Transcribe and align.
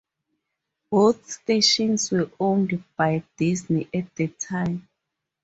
Both 0.89 1.29
stations 1.29 2.09
were 2.09 2.31
owned 2.39 2.83
by 2.97 3.21
Disney 3.37 3.87
at 3.93 4.15
the 4.15 4.29
time. 4.29 4.87